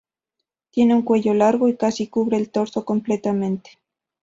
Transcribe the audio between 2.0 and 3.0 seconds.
cubre el torso